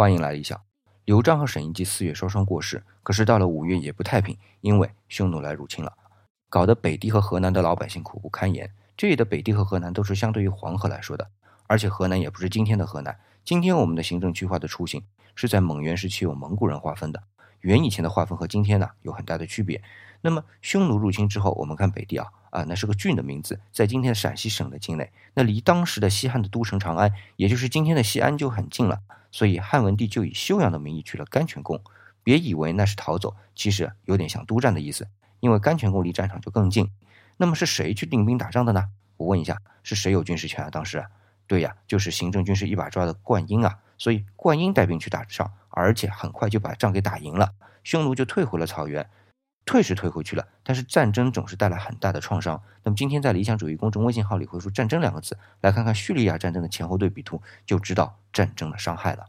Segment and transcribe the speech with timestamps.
[0.00, 0.62] 话音来一下，
[1.04, 5.92] 刘璋和沈一基四月双双过世，可是到了五月也不太平，因为匈奴来入侵了，
[6.48, 8.72] 搞得北地和河南的老百姓苦不堪言。
[8.96, 11.28] 这里的北地和河南都是相对于黄河来说的，
[11.66, 13.20] 而且河南也不是今天的河南。
[13.44, 17.22] 今天我们的行政区划的雏形是在蒙元时期由蒙古人划分的，
[17.60, 19.82] 元以前的划分和今天呢有很大的区别。
[20.22, 29.00] 那么匈奴入侵之后，我们看北地啊啊，那是个郡的名字，在今天的陕西省的境内，那离当时的西汉的都城长安，也就是今天的西安就很近了。
[29.32, 31.80] 所以汉文帝就以休养的名义去了甘泉宫，
[32.22, 35.06] 别以为那是逃走，其实有点像督战的意思，
[35.38, 36.90] 因为甘泉宫离战场就更近。
[37.36, 38.88] 那么是谁去领兵打仗的呢？
[39.16, 40.70] 我问一下，是谁有军事权啊？
[40.70, 41.06] 当时，
[41.46, 43.78] 对呀，就是行政军事一把抓的灌婴啊。
[43.96, 47.52] 所以灌婴带兵去打仗，而且很快就把仗给打赢了，
[47.84, 49.08] 匈奴就退回了草原。
[49.70, 52.60] 退是退回去了，但是战争总是带来很大的创伤。
[52.82, 59.26] 那么今天在理想主义公众微信号里回复“战争”两个字，来看看叙利亚战争的前后对比图，就知道战争的伤害了。